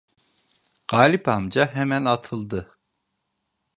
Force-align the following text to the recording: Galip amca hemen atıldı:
Galip 0.87 1.27
amca 1.27 1.75
hemen 1.75 2.05
atıldı: 2.05 2.77